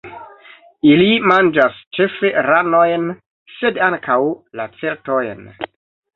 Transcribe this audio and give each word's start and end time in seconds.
Ili 0.91 1.09
manĝas 1.31 1.77
ĉefe 1.97 2.31
ranojn, 2.47 3.05
sed 3.59 3.79
ankaŭ 3.91 4.19
lacertojn. 4.63 5.47